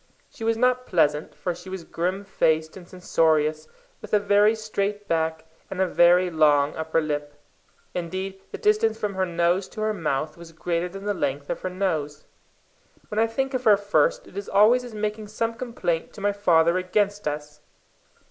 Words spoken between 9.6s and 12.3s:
to her mouth was greater than the length of her nose.